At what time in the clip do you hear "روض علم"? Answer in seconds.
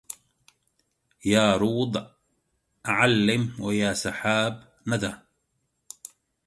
1.57-3.55